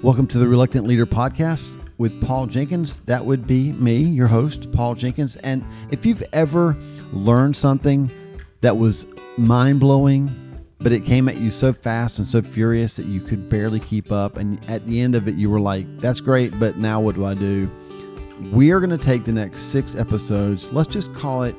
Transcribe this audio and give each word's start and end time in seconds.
Welcome 0.00 0.28
to 0.28 0.38
the 0.38 0.46
Reluctant 0.46 0.86
Leader 0.86 1.06
podcast 1.06 1.76
with 1.98 2.22
Paul 2.22 2.46
Jenkins. 2.46 3.00
That 3.06 3.26
would 3.26 3.48
be 3.48 3.72
me, 3.72 3.96
your 3.96 4.28
host, 4.28 4.70
Paul 4.70 4.94
Jenkins. 4.94 5.34
And 5.42 5.64
if 5.90 6.06
you've 6.06 6.22
ever 6.32 6.76
learned 7.12 7.56
something 7.56 8.08
that 8.60 8.76
was 8.76 9.06
mind 9.36 9.80
blowing, 9.80 10.30
but 10.78 10.92
it 10.92 11.04
came 11.04 11.28
at 11.28 11.38
you 11.38 11.50
so 11.50 11.72
fast 11.72 12.18
and 12.18 12.26
so 12.28 12.42
furious 12.42 12.94
that 12.94 13.06
you 13.06 13.20
could 13.20 13.48
barely 13.48 13.80
keep 13.80 14.12
up, 14.12 14.36
and 14.36 14.64
at 14.70 14.86
the 14.86 15.00
end 15.00 15.16
of 15.16 15.26
it, 15.26 15.34
you 15.34 15.50
were 15.50 15.58
like, 15.58 15.98
that's 15.98 16.20
great, 16.20 16.56
but 16.60 16.76
now 16.76 17.00
what 17.00 17.16
do 17.16 17.24
I 17.24 17.34
do? 17.34 17.68
We 18.52 18.70
are 18.70 18.78
going 18.78 18.96
to 18.96 19.04
take 19.04 19.24
the 19.24 19.32
next 19.32 19.62
six 19.72 19.96
episodes, 19.96 20.72
let's 20.72 20.88
just 20.88 21.12
call 21.12 21.42
it 21.42 21.56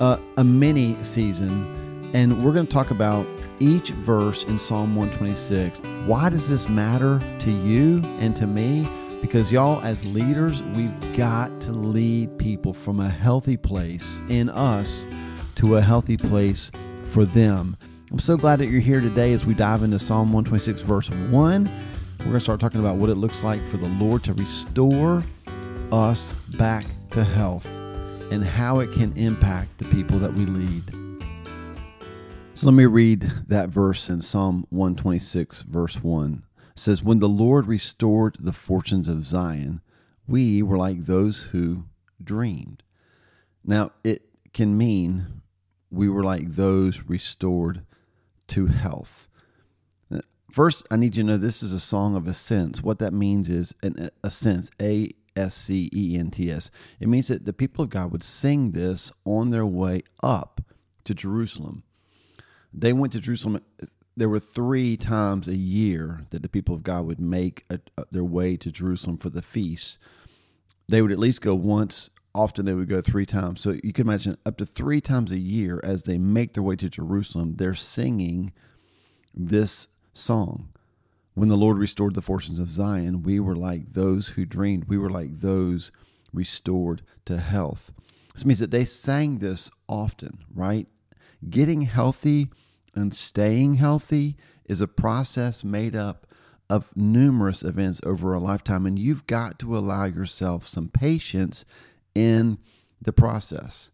a, 0.00 0.20
a 0.36 0.44
mini 0.44 1.02
season, 1.02 2.10
and 2.12 2.44
we're 2.44 2.52
going 2.52 2.66
to 2.66 2.72
talk 2.72 2.90
about 2.90 3.26
each 3.58 3.90
verse 3.90 4.44
in 4.44 4.58
Psalm 4.58 4.94
126. 4.96 5.80
Why 6.06 6.28
does 6.28 6.48
this 6.48 6.68
matter 6.68 7.20
to 7.40 7.50
you 7.50 8.02
and 8.18 8.34
to 8.36 8.46
me? 8.46 8.88
Because, 9.20 9.50
y'all, 9.50 9.82
as 9.82 10.04
leaders, 10.04 10.62
we've 10.62 11.16
got 11.16 11.60
to 11.62 11.72
lead 11.72 12.38
people 12.38 12.72
from 12.72 13.00
a 13.00 13.08
healthy 13.08 13.56
place 13.56 14.20
in 14.28 14.48
us 14.50 15.08
to 15.56 15.76
a 15.76 15.82
healthy 15.82 16.16
place 16.16 16.70
for 17.06 17.24
them. 17.24 17.76
I'm 18.12 18.20
so 18.20 18.36
glad 18.36 18.60
that 18.60 18.68
you're 18.68 18.80
here 18.80 19.00
today 19.00 19.32
as 19.32 19.44
we 19.44 19.54
dive 19.54 19.82
into 19.82 19.98
Psalm 19.98 20.32
126, 20.32 20.82
verse 20.82 21.10
1. 21.10 21.64
We're 22.20 22.24
going 22.24 22.32
to 22.34 22.40
start 22.40 22.60
talking 22.60 22.80
about 22.80 22.96
what 22.96 23.08
it 23.08 23.16
looks 23.16 23.42
like 23.42 23.66
for 23.68 23.78
the 23.78 23.88
Lord 23.88 24.22
to 24.24 24.34
restore 24.34 25.22
us 25.92 26.34
back 26.58 26.86
to 27.12 27.24
health 27.24 27.66
and 28.30 28.44
how 28.44 28.80
it 28.80 28.92
can 28.92 29.16
impact 29.16 29.78
the 29.78 29.84
people 29.86 30.18
that 30.18 30.32
we 30.32 30.46
lead. 30.46 31.05
So 32.56 32.68
let 32.68 32.72
me 32.72 32.86
read 32.86 33.30
that 33.48 33.68
verse 33.68 34.08
in 34.08 34.22
Psalm 34.22 34.64
126, 34.70 35.64
verse 35.64 36.02
1. 36.02 36.42
It 36.70 36.78
says, 36.78 37.02
When 37.02 37.18
the 37.18 37.28
Lord 37.28 37.66
restored 37.66 38.38
the 38.40 38.54
fortunes 38.54 39.08
of 39.10 39.26
Zion, 39.26 39.82
we 40.26 40.62
were 40.62 40.78
like 40.78 41.04
those 41.04 41.48
who 41.52 41.84
dreamed. 42.24 42.82
Now, 43.62 43.90
it 44.02 44.22
can 44.54 44.78
mean 44.78 45.42
we 45.90 46.08
were 46.08 46.24
like 46.24 46.54
those 46.54 47.02
restored 47.06 47.84
to 48.48 48.68
health. 48.68 49.28
First, 50.50 50.86
I 50.90 50.96
need 50.96 51.14
you 51.14 51.24
to 51.24 51.26
know 51.26 51.36
this 51.36 51.62
is 51.62 51.74
a 51.74 51.78
song 51.78 52.16
of 52.16 52.26
ascents. 52.26 52.82
What 52.82 53.00
that 53.00 53.12
means 53.12 53.50
is 53.50 53.74
an 53.82 54.08
ascents, 54.24 54.70
A 54.80 55.10
S 55.36 55.54
C 55.54 55.90
E 55.92 56.16
N 56.18 56.30
T 56.30 56.50
S. 56.50 56.70
It 57.00 57.08
means 57.08 57.28
that 57.28 57.44
the 57.44 57.52
people 57.52 57.84
of 57.84 57.90
God 57.90 58.12
would 58.12 58.24
sing 58.24 58.72
this 58.72 59.12
on 59.26 59.50
their 59.50 59.66
way 59.66 60.04
up 60.22 60.62
to 61.04 61.12
Jerusalem. 61.12 61.82
They 62.76 62.92
went 62.92 63.14
to 63.14 63.20
Jerusalem. 63.20 63.62
There 64.16 64.28
were 64.28 64.38
three 64.38 64.96
times 64.98 65.48
a 65.48 65.56
year 65.56 66.26
that 66.30 66.42
the 66.42 66.48
people 66.48 66.74
of 66.74 66.82
God 66.82 67.06
would 67.06 67.20
make 67.20 67.64
a, 67.70 67.80
a, 67.96 68.04
their 68.10 68.24
way 68.24 68.56
to 68.58 68.70
Jerusalem 68.70 69.16
for 69.16 69.30
the 69.30 69.42
feast. 69.42 69.98
They 70.88 71.00
would 71.00 71.12
at 71.12 71.18
least 71.18 71.40
go 71.40 71.54
once. 71.54 72.10
Often 72.34 72.66
they 72.66 72.74
would 72.74 72.88
go 72.88 73.00
three 73.00 73.24
times. 73.24 73.62
So 73.62 73.76
you 73.82 73.94
can 73.94 74.06
imagine 74.06 74.36
up 74.44 74.58
to 74.58 74.66
three 74.66 75.00
times 75.00 75.32
a 75.32 75.38
year 75.38 75.80
as 75.82 76.02
they 76.02 76.18
make 76.18 76.52
their 76.52 76.62
way 76.62 76.76
to 76.76 76.90
Jerusalem, 76.90 77.56
they're 77.56 77.74
singing 77.74 78.52
this 79.34 79.88
song. 80.12 80.68
When 81.34 81.48
the 81.48 81.56
Lord 81.56 81.78
restored 81.78 82.14
the 82.14 82.22
fortunes 82.22 82.58
of 82.58 82.72
Zion, 82.72 83.22
we 83.22 83.40
were 83.40 83.56
like 83.56 83.92
those 83.94 84.28
who 84.28 84.44
dreamed. 84.44 84.84
We 84.84 84.98
were 84.98 85.10
like 85.10 85.40
those 85.40 85.92
restored 86.32 87.02
to 87.24 87.38
health. 87.38 87.90
This 88.34 88.44
means 88.44 88.58
that 88.58 88.70
they 88.70 88.84
sang 88.84 89.38
this 89.38 89.70
often, 89.88 90.44
right? 90.54 90.86
Getting 91.48 91.82
healthy 91.82 92.50
and 92.96 93.14
staying 93.14 93.74
healthy 93.74 94.36
is 94.64 94.80
a 94.80 94.88
process 94.88 95.62
made 95.62 95.94
up 95.94 96.26
of 96.68 96.96
numerous 96.96 97.62
events 97.62 98.00
over 98.04 98.34
a 98.34 98.40
lifetime, 98.40 98.86
and 98.86 98.98
you've 98.98 99.26
got 99.26 99.58
to 99.60 99.76
allow 99.76 100.04
yourself 100.04 100.66
some 100.66 100.88
patience 100.88 101.64
in 102.14 102.58
the 103.00 103.12
process. 103.12 103.90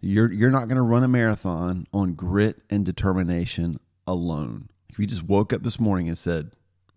You're, 0.00 0.32
you're 0.32 0.50
not 0.50 0.68
going 0.68 0.76
to 0.76 0.82
run 0.82 1.04
a 1.04 1.08
marathon 1.08 1.86
on 1.92 2.14
grit 2.14 2.62
and 2.70 2.86
determination 2.86 3.78
alone. 4.06 4.70
If 4.88 4.98
you 4.98 5.06
just 5.06 5.24
woke 5.24 5.52
up 5.52 5.62
this 5.62 5.78
morning 5.78 6.08
and 6.08 6.16
said, 6.16 6.52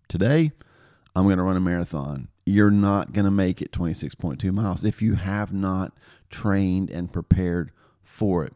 Today, 0.08 0.52
I'm 1.14 1.24
going 1.24 1.38
to 1.38 1.42
run 1.42 1.56
a 1.56 1.60
marathon, 1.60 2.28
you're 2.46 2.70
not 2.70 3.12
going 3.12 3.24
to 3.24 3.30
make 3.30 3.62
it 3.62 3.72
26.2 3.72 4.52
miles 4.52 4.84
if 4.84 5.00
you 5.00 5.14
have 5.14 5.52
not 5.52 5.92
trained 6.30 6.90
and 6.90 7.12
prepared 7.12 7.70
for 8.02 8.44
it. 8.44 8.54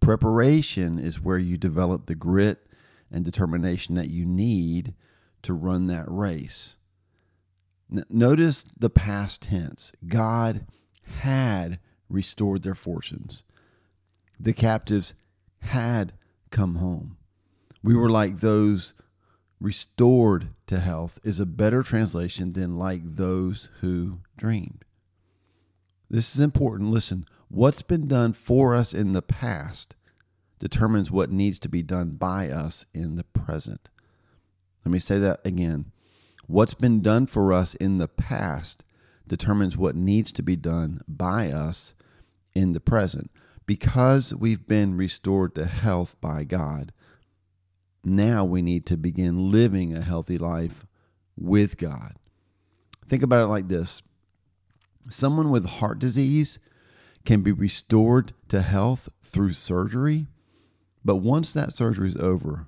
Preparation 0.00 0.98
is 0.98 1.20
where 1.20 1.38
you 1.38 1.56
develop 1.56 2.06
the 2.06 2.14
grit 2.14 2.66
and 3.10 3.24
determination 3.24 3.94
that 3.94 4.10
you 4.10 4.24
need 4.24 4.94
to 5.42 5.52
run 5.52 5.86
that 5.86 6.04
race. 6.08 6.76
Notice 7.88 8.64
the 8.76 8.90
past 8.90 9.42
tense. 9.42 9.92
God 10.06 10.66
had 11.20 11.78
restored 12.08 12.62
their 12.62 12.74
fortunes. 12.74 13.44
The 14.40 14.52
captives 14.52 15.14
had 15.60 16.12
come 16.50 16.76
home. 16.76 17.16
We 17.82 17.94
were 17.94 18.10
like 18.10 18.40
those 18.40 18.92
restored 19.60 20.48
to 20.66 20.80
health, 20.80 21.18
is 21.22 21.40
a 21.40 21.46
better 21.46 21.82
translation 21.82 22.52
than 22.52 22.76
like 22.76 23.16
those 23.16 23.68
who 23.80 24.18
dreamed. 24.36 24.84
This 26.10 26.34
is 26.34 26.40
important. 26.40 26.90
Listen, 26.90 27.26
What's 27.48 27.82
been 27.82 28.08
done 28.08 28.32
for 28.32 28.74
us 28.74 28.92
in 28.92 29.12
the 29.12 29.22
past 29.22 29.94
determines 30.58 31.10
what 31.10 31.30
needs 31.30 31.58
to 31.60 31.68
be 31.68 31.82
done 31.82 32.10
by 32.10 32.48
us 32.50 32.86
in 32.92 33.16
the 33.16 33.24
present. 33.24 33.88
Let 34.84 34.92
me 34.92 34.98
say 34.98 35.18
that 35.18 35.40
again. 35.44 35.92
What's 36.46 36.74
been 36.74 37.02
done 37.02 37.26
for 37.26 37.52
us 37.52 37.74
in 37.74 37.98
the 37.98 38.08
past 38.08 38.84
determines 39.26 39.76
what 39.76 39.96
needs 39.96 40.32
to 40.32 40.42
be 40.42 40.56
done 40.56 41.02
by 41.08 41.50
us 41.50 41.94
in 42.54 42.72
the 42.72 42.80
present. 42.80 43.30
Because 43.66 44.32
we've 44.32 44.66
been 44.66 44.96
restored 44.96 45.54
to 45.56 45.66
health 45.66 46.14
by 46.20 46.44
God, 46.44 46.92
now 48.04 48.44
we 48.44 48.62
need 48.62 48.86
to 48.86 48.96
begin 48.96 49.50
living 49.50 49.96
a 49.96 50.02
healthy 50.02 50.38
life 50.38 50.86
with 51.36 51.76
God. 51.76 52.14
Think 53.08 53.22
about 53.22 53.44
it 53.44 53.50
like 53.50 53.68
this 53.68 54.02
someone 55.08 55.50
with 55.50 55.64
heart 55.66 56.00
disease 56.00 56.58
can 57.26 57.42
be 57.42 57.52
restored 57.52 58.32
to 58.48 58.62
health 58.62 59.08
through 59.22 59.52
surgery. 59.52 60.28
But 61.04 61.16
once 61.16 61.52
that 61.52 61.72
surgery 61.72 62.08
is 62.08 62.16
over, 62.16 62.66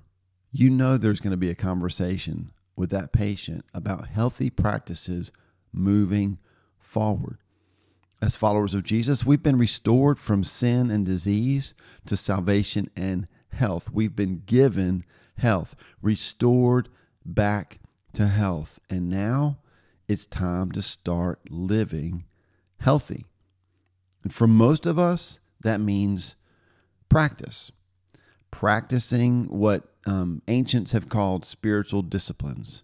you 0.51 0.69
know 0.69 0.97
there's 0.97 1.19
going 1.19 1.31
to 1.31 1.37
be 1.37 1.49
a 1.49 1.55
conversation 1.55 2.51
with 2.75 2.89
that 2.91 3.11
patient 3.11 3.65
about 3.73 4.09
healthy 4.09 4.49
practices 4.49 5.31
moving 5.73 6.37
forward. 6.79 7.37
As 8.21 8.35
followers 8.35 8.73
of 8.73 8.83
Jesus, 8.83 9.25
we've 9.25 9.43
been 9.43 9.57
restored 9.57 10.19
from 10.19 10.43
sin 10.43 10.91
and 10.91 11.05
disease 11.05 11.73
to 12.05 12.17
salvation 12.17 12.89
and 12.95 13.27
health. 13.53 13.89
We've 13.91 14.15
been 14.15 14.43
given 14.45 15.05
health, 15.37 15.75
restored 16.01 16.89
back 17.25 17.79
to 18.13 18.27
health. 18.27 18.79
And 18.89 19.09
now 19.09 19.57
it's 20.07 20.25
time 20.25 20.71
to 20.73 20.81
start 20.81 21.39
living 21.49 22.25
healthy. 22.79 23.25
And 24.23 24.33
for 24.33 24.47
most 24.47 24.85
of 24.85 24.99
us, 24.99 25.39
that 25.61 25.79
means 25.79 26.35
practice. 27.07 27.71
Practicing 28.51 29.45
what 29.45 29.83
um, 30.05 30.41
ancients 30.47 30.91
have 30.91 31.09
called 31.09 31.45
spiritual 31.45 32.01
disciplines. 32.01 32.83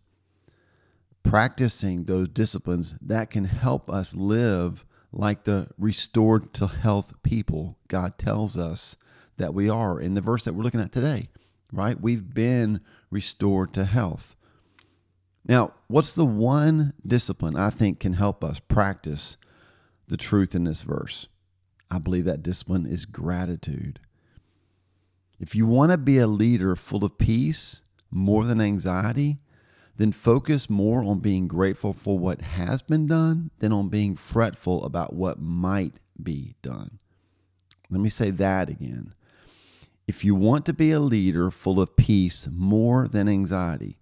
Practicing 1.24 2.06
those 2.06 2.28
disciplines 2.30 2.96
that 3.02 3.30
can 3.30 3.46
help 3.46 3.90
us 3.90 4.14
live 4.14 4.86
like 5.12 5.46
the 5.46 5.68
restored 5.78 6.54
to 6.54 6.68
health 6.68 7.14
people 7.24 7.78
God 7.88 8.18
tells 8.18 8.58
us 8.58 8.96
that 9.38 9.54
we 9.54 9.70
are 9.70 10.00
in 10.00 10.14
the 10.14 10.22
verse 10.22 10.44
that 10.44 10.54
we're 10.54 10.64
looking 10.64 10.82
at 10.82 10.92
today, 10.92 11.30
right? 11.72 12.00
We've 12.00 12.34
been 12.34 12.82
restored 13.10 13.74
to 13.74 13.86
health. 13.86 14.36
Now, 15.48 15.74
what's 15.88 16.14
the 16.14 16.26
one 16.26 16.94
discipline 17.06 17.56
I 17.56 17.70
think 17.70 18.00
can 18.00 18.14
help 18.14 18.44
us 18.44 18.60
practice 18.60 19.38
the 20.08 20.18
truth 20.18 20.56
in 20.56 20.64
this 20.64 20.82
verse. 20.82 21.28
I 21.90 22.00
believe 22.00 22.26
that 22.26 22.44
discipline 22.44 22.86
is 22.86 23.06
gratitude. 23.06 24.00
If 25.40 25.56
you 25.56 25.66
want 25.66 25.92
to 25.92 25.98
be 25.98 26.18
a 26.18 26.28
leader 26.28 26.76
full 26.76 27.04
of 27.04 27.18
peace 27.18 27.82
more 28.10 28.46
than 28.46 28.62
anxiety, 28.62 29.40
then 29.98 30.12
focus 30.12 30.70
more 30.70 31.04
on 31.04 31.20
being 31.20 31.48
grateful 31.48 31.94
for 31.94 32.18
what 32.18 32.42
has 32.42 32.82
been 32.82 33.08
done 33.08 33.52
than 33.60 33.72
on 33.72 33.90
being 33.90 34.16
fretful 34.16 34.84
about 34.84 35.14
what 35.14 35.40
might 35.40 35.96
be 36.22 36.56
done. 36.62 37.00
Let 37.90 38.02
me 38.02 38.10
say 38.10 38.32
that 38.32 38.70
again. 38.70 39.14
If 40.08 40.24
you 40.24 40.36
want 40.36 40.66
to 40.66 40.74
be 40.74 40.92
a 40.92 41.00
leader 41.00 41.50
full 41.50 41.80
of 41.80 41.96
peace 41.96 42.48
more 42.52 43.08
than 43.08 43.28
anxiety, 43.28 43.98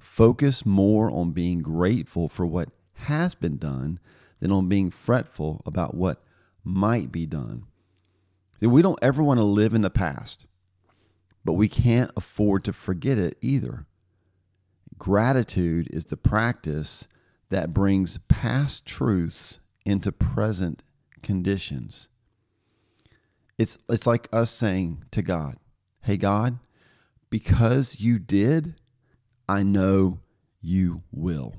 focus 0.00 0.64
more 0.64 1.10
on 1.10 1.32
being 1.32 1.60
grateful 1.60 2.28
for 2.28 2.46
what 2.46 2.70
has 2.94 3.34
been 3.34 3.56
done 3.56 3.98
than 4.44 4.52
on 4.52 4.68
being 4.68 4.90
fretful 4.90 5.62
about 5.64 5.94
what 5.94 6.22
might 6.62 7.10
be 7.10 7.24
done. 7.24 7.64
See, 8.60 8.66
we 8.66 8.82
don't 8.82 8.98
ever 9.00 9.22
want 9.22 9.38
to 9.38 9.44
live 9.44 9.72
in 9.72 9.80
the 9.80 9.88
past, 9.88 10.44
but 11.46 11.54
we 11.54 11.66
can't 11.66 12.10
afford 12.14 12.62
to 12.64 12.74
forget 12.74 13.16
it 13.16 13.38
either. 13.40 13.86
Gratitude 14.98 15.88
is 15.90 16.04
the 16.04 16.18
practice 16.18 17.08
that 17.48 17.72
brings 17.72 18.18
past 18.28 18.84
truths 18.84 19.60
into 19.86 20.12
present 20.12 20.82
conditions. 21.22 22.08
It's, 23.56 23.78
it's 23.88 24.06
like 24.06 24.28
us 24.30 24.50
saying 24.50 25.04
to 25.12 25.22
God, 25.22 25.56
Hey, 26.02 26.18
God, 26.18 26.58
because 27.30 27.98
you 27.98 28.18
did, 28.18 28.74
I 29.48 29.62
know 29.62 30.18
you 30.60 31.00
will. 31.10 31.54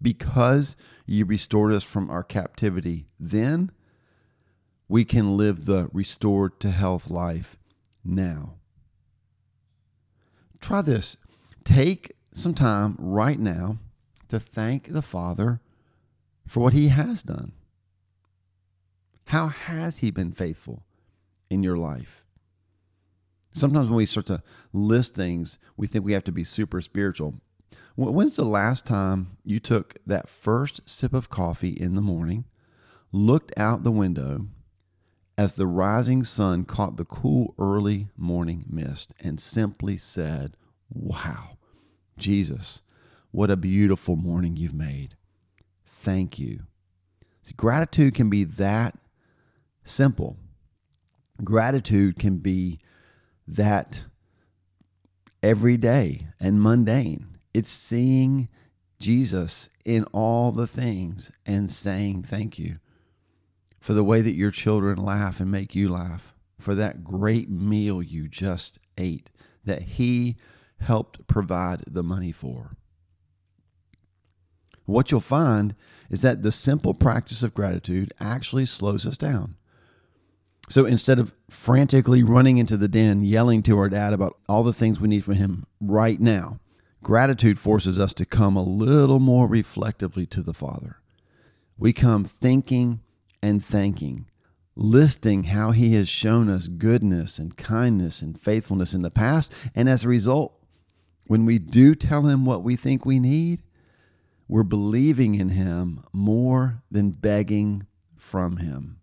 Because 0.00 0.76
you 1.06 1.24
restored 1.24 1.72
us 1.72 1.82
from 1.82 2.10
our 2.10 2.22
captivity 2.22 3.08
then, 3.18 3.72
we 4.88 5.04
can 5.04 5.36
live 5.36 5.64
the 5.64 5.88
restored 5.92 6.60
to 6.60 6.70
health 6.70 7.10
life 7.10 7.56
now. 8.04 8.54
Try 10.60 10.82
this. 10.82 11.16
Take 11.64 12.16
some 12.32 12.54
time 12.54 12.96
right 12.98 13.38
now 13.38 13.78
to 14.28 14.40
thank 14.40 14.88
the 14.88 15.02
Father 15.02 15.60
for 16.46 16.60
what 16.60 16.72
He 16.72 16.88
has 16.88 17.22
done. 17.22 17.52
How 19.26 19.48
has 19.48 19.98
He 19.98 20.10
been 20.10 20.32
faithful 20.32 20.84
in 21.50 21.62
your 21.62 21.76
life? 21.76 22.24
Sometimes 23.52 23.88
when 23.88 23.96
we 23.96 24.06
start 24.06 24.26
to 24.26 24.42
list 24.72 25.14
things, 25.14 25.58
we 25.76 25.86
think 25.86 26.04
we 26.04 26.12
have 26.12 26.24
to 26.24 26.32
be 26.32 26.44
super 26.44 26.80
spiritual. 26.80 27.34
When's 28.00 28.36
the 28.36 28.44
last 28.44 28.86
time 28.86 29.38
you 29.42 29.58
took 29.58 29.96
that 30.06 30.28
first 30.28 30.82
sip 30.88 31.12
of 31.12 31.30
coffee 31.30 31.72
in 31.72 31.96
the 31.96 32.00
morning, 32.00 32.44
looked 33.10 33.52
out 33.56 33.82
the 33.82 33.90
window 33.90 34.46
as 35.36 35.54
the 35.54 35.66
rising 35.66 36.22
sun 36.22 36.64
caught 36.64 36.96
the 36.96 37.04
cool 37.04 37.56
early 37.58 38.06
morning 38.16 38.64
mist, 38.70 39.10
and 39.18 39.40
simply 39.40 39.96
said, 39.96 40.56
Wow, 40.88 41.58
Jesus, 42.16 42.82
what 43.32 43.50
a 43.50 43.56
beautiful 43.56 44.14
morning 44.14 44.56
you've 44.56 44.74
made. 44.74 45.16
Thank 45.84 46.38
you. 46.38 46.60
See, 47.42 47.54
gratitude 47.56 48.14
can 48.14 48.30
be 48.30 48.44
that 48.44 48.96
simple. 49.84 50.36
Gratitude 51.42 52.16
can 52.16 52.36
be 52.36 52.78
that 53.48 54.04
everyday 55.42 56.28
and 56.38 56.62
mundane. 56.62 57.37
It's 57.54 57.70
seeing 57.70 58.48
Jesus 59.00 59.68
in 59.84 60.04
all 60.12 60.52
the 60.52 60.66
things 60.66 61.30
and 61.46 61.70
saying 61.70 62.24
thank 62.24 62.58
you 62.58 62.78
for 63.80 63.92
the 63.94 64.04
way 64.04 64.20
that 64.20 64.34
your 64.34 64.50
children 64.50 64.98
laugh 64.98 65.40
and 65.40 65.50
make 65.50 65.74
you 65.74 65.88
laugh, 65.88 66.34
for 66.58 66.74
that 66.74 67.04
great 67.04 67.48
meal 67.48 68.02
you 68.02 68.28
just 68.28 68.78
ate 68.96 69.30
that 69.64 69.82
He 69.82 70.36
helped 70.80 71.26
provide 71.26 71.84
the 71.86 72.02
money 72.02 72.32
for. 72.32 72.76
What 74.84 75.10
you'll 75.10 75.20
find 75.20 75.74
is 76.10 76.22
that 76.22 76.42
the 76.42 76.52
simple 76.52 76.94
practice 76.94 77.42
of 77.42 77.54
gratitude 77.54 78.12
actually 78.18 78.66
slows 78.66 79.06
us 79.06 79.16
down. 79.16 79.56
So 80.68 80.84
instead 80.84 81.18
of 81.18 81.34
frantically 81.50 82.22
running 82.22 82.58
into 82.58 82.76
the 82.76 82.88
den, 82.88 83.22
yelling 83.22 83.62
to 83.64 83.78
our 83.78 83.88
dad 83.88 84.12
about 84.12 84.38
all 84.48 84.62
the 84.62 84.72
things 84.72 85.00
we 85.00 85.08
need 85.08 85.24
from 85.24 85.34
him 85.34 85.66
right 85.80 86.20
now, 86.20 86.58
gratitude 87.02 87.58
forces 87.58 87.98
us 87.98 88.12
to 88.14 88.26
come 88.26 88.56
a 88.56 88.62
little 88.62 89.18
more 89.20 89.46
reflectively 89.46 90.26
to 90.26 90.42
the 90.42 90.54
Father. 90.54 90.96
We 91.76 91.92
come 91.92 92.24
thinking 92.24 93.00
and 93.42 93.64
thanking, 93.64 94.26
listing 94.74 95.44
how 95.44 95.70
he 95.70 95.94
has 95.94 96.08
shown 96.08 96.50
us 96.50 96.66
goodness 96.66 97.38
and 97.38 97.56
kindness 97.56 98.20
and 98.20 98.40
faithfulness 98.40 98.94
in 98.94 99.02
the 99.02 99.10
past. 99.10 99.52
And 99.74 99.88
as 99.88 100.04
a 100.04 100.08
result, 100.08 100.54
when 101.26 101.44
we 101.44 101.58
do 101.58 101.94
tell 101.94 102.22
him 102.22 102.44
what 102.44 102.64
we 102.64 102.74
think 102.74 103.04
we 103.04 103.20
need, 103.20 103.62
we're 104.48 104.62
believing 104.62 105.34
in 105.34 105.50
him 105.50 106.02
more 106.12 106.82
than 106.90 107.10
begging 107.10 107.86
from 108.16 108.56
him. 108.56 109.00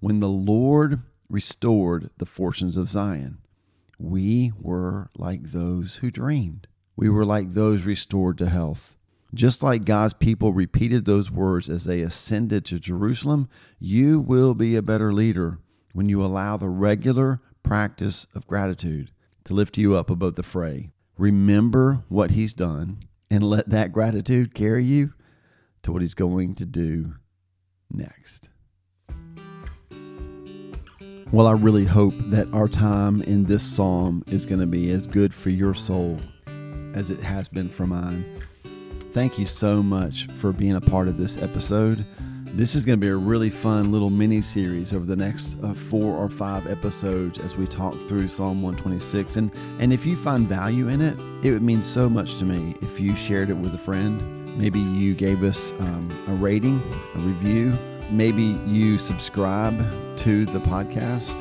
When 0.00 0.20
the 0.20 0.28
Lord 0.28 1.02
restored 1.28 2.10
the 2.18 2.26
fortunes 2.26 2.76
of 2.76 2.88
Zion, 2.88 3.38
we 3.98 4.52
were 4.58 5.10
like 5.16 5.52
those 5.52 5.96
who 5.96 6.10
dreamed. 6.10 6.66
We 6.96 7.08
were 7.08 7.24
like 7.24 7.54
those 7.54 7.82
restored 7.82 8.38
to 8.38 8.48
health. 8.48 8.96
Just 9.34 9.62
like 9.62 9.86
God's 9.86 10.12
people 10.12 10.52
repeated 10.52 11.04
those 11.04 11.30
words 11.30 11.70
as 11.70 11.84
they 11.84 12.02
ascended 12.02 12.66
to 12.66 12.78
Jerusalem, 12.78 13.48
you 13.78 14.20
will 14.20 14.52
be 14.52 14.76
a 14.76 14.82
better 14.82 15.12
leader 15.12 15.58
when 15.94 16.08
you 16.08 16.22
allow 16.22 16.58
the 16.58 16.68
regular 16.68 17.40
practice 17.62 18.26
of 18.34 18.46
gratitude 18.46 19.10
to 19.44 19.54
lift 19.54 19.78
you 19.78 19.94
up 19.94 20.10
above 20.10 20.34
the 20.34 20.42
fray. 20.42 20.90
Remember 21.16 22.04
what 22.08 22.32
He's 22.32 22.52
done 22.52 23.04
and 23.30 23.42
let 23.42 23.70
that 23.70 23.92
gratitude 23.92 24.54
carry 24.54 24.84
you 24.84 25.14
to 25.82 25.92
what 25.92 26.02
He's 26.02 26.14
going 26.14 26.54
to 26.56 26.66
do 26.66 27.14
next. 27.90 28.50
Well, 31.30 31.46
I 31.46 31.52
really 31.52 31.86
hope 31.86 32.12
that 32.26 32.52
our 32.52 32.68
time 32.68 33.22
in 33.22 33.44
this 33.44 33.62
psalm 33.62 34.22
is 34.26 34.44
going 34.44 34.60
to 34.60 34.66
be 34.66 34.90
as 34.90 35.06
good 35.06 35.32
for 35.32 35.48
your 35.48 35.72
soul 35.72 36.20
as 36.94 37.10
it 37.10 37.20
has 37.20 37.48
been 37.48 37.68
for 37.68 37.86
mine. 37.86 38.24
Thank 39.12 39.38
you 39.38 39.46
so 39.46 39.82
much 39.82 40.26
for 40.38 40.52
being 40.52 40.76
a 40.76 40.80
part 40.80 41.08
of 41.08 41.18
this 41.18 41.36
episode. 41.38 42.06
This 42.46 42.74
is 42.74 42.84
going 42.84 42.98
to 42.98 43.04
be 43.04 43.08
a 43.08 43.16
really 43.16 43.50
fun 43.50 43.92
little 43.92 44.10
mini 44.10 44.42
series 44.42 44.92
over 44.92 45.06
the 45.06 45.16
next 45.16 45.56
uh, 45.62 45.72
four 45.72 46.16
or 46.16 46.28
five 46.28 46.66
episodes 46.66 47.38
as 47.38 47.56
we 47.56 47.66
talk 47.66 47.94
through 48.08 48.28
Psalm 48.28 48.62
126. 48.62 49.36
And, 49.36 49.50
and 49.78 49.92
if 49.92 50.04
you 50.04 50.16
find 50.16 50.46
value 50.46 50.88
in 50.88 51.00
it, 51.00 51.18
it 51.44 51.52
would 51.52 51.62
mean 51.62 51.82
so 51.82 52.08
much 52.08 52.38
to 52.38 52.44
me 52.44 52.76
if 52.82 53.00
you 53.00 53.16
shared 53.16 53.48
it 53.50 53.56
with 53.56 53.74
a 53.74 53.78
friend. 53.78 54.58
Maybe 54.58 54.80
you 54.80 55.14
gave 55.14 55.42
us 55.42 55.70
um, 55.80 56.10
a 56.28 56.34
rating, 56.34 56.82
a 57.14 57.18
review. 57.20 57.76
Maybe 58.10 58.58
you 58.66 58.98
subscribe 58.98 59.78
to 60.18 60.44
the 60.44 60.60
podcast 60.60 61.38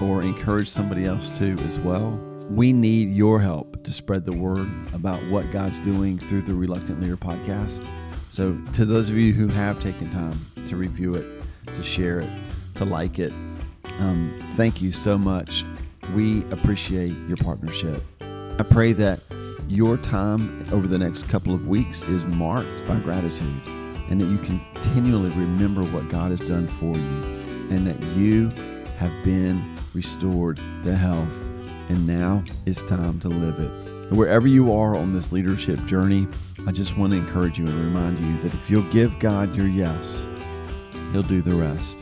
or 0.00 0.22
encourage 0.22 0.68
somebody 0.68 1.04
else 1.04 1.28
to 1.38 1.58
as 1.60 1.78
well 1.78 2.18
we 2.50 2.72
need 2.72 3.08
your 3.14 3.40
help 3.40 3.73
to 3.84 3.92
spread 3.92 4.24
the 4.24 4.32
word 4.32 4.68
about 4.92 5.22
what 5.30 5.50
God's 5.52 5.78
doing 5.80 6.18
through 6.18 6.42
the 6.42 6.54
Reluctant 6.54 7.00
Leader 7.00 7.16
podcast. 7.16 7.86
So, 8.30 8.58
to 8.72 8.84
those 8.84 9.10
of 9.10 9.16
you 9.16 9.32
who 9.32 9.48
have 9.48 9.78
taken 9.80 10.10
time 10.10 10.38
to 10.68 10.76
review 10.76 11.14
it, 11.14 11.26
to 11.66 11.82
share 11.82 12.20
it, 12.20 12.30
to 12.76 12.84
like 12.84 13.18
it, 13.18 13.32
um, 14.00 14.36
thank 14.56 14.82
you 14.82 14.90
so 14.90 15.16
much. 15.16 15.64
We 16.14 16.42
appreciate 16.50 17.14
your 17.28 17.36
partnership. 17.36 18.02
I 18.20 18.62
pray 18.68 18.92
that 18.94 19.20
your 19.68 19.96
time 19.96 20.66
over 20.72 20.86
the 20.86 20.98
next 20.98 21.28
couple 21.28 21.54
of 21.54 21.66
weeks 21.66 22.00
is 22.02 22.24
marked 22.24 22.86
by 22.86 22.96
gratitude 23.00 23.62
and 24.10 24.20
that 24.20 24.26
you 24.26 24.38
continually 24.38 25.30
remember 25.30 25.84
what 25.84 26.08
God 26.08 26.30
has 26.30 26.40
done 26.40 26.68
for 26.80 26.96
you 26.96 27.34
and 27.70 27.86
that 27.86 28.00
you 28.16 28.48
have 28.98 29.12
been 29.24 29.76
restored 29.94 30.58
to 30.82 30.94
health 30.94 31.36
and 31.88 32.06
now 32.06 32.42
it's 32.66 32.82
time 32.82 33.20
to 33.20 33.28
live 33.28 33.60
it. 33.60 33.70
And 34.08 34.16
wherever 34.16 34.46
you 34.46 34.72
are 34.72 34.94
on 34.94 35.12
this 35.12 35.32
leadership 35.32 35.84
journey, 35.86 36.26
I 36.66 36.72
just 36.72 36.96
want 36.96 37.12
to 37.12 37.18
encourage 37.18 37.58
you 37.58 37.66
and 37.66 37.74
remind 37.74 38.18
you 38.18 38.36
that 38.42 38.54
if 38.54 38.70
you'll 38.70 38.90
give 38.90 39.18
God 39.18 39.54
your 39.54 39.66
yes, 39.66 40.26
He'll 41.12 41.22
do 41.22 41.42
the 41.42 41.54
rest. 41.54 41.98